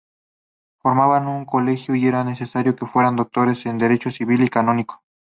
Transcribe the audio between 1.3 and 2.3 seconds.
colegio y era